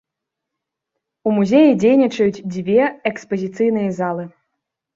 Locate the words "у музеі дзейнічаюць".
1.27-2.43